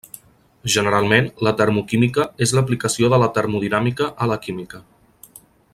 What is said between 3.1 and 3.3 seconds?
de la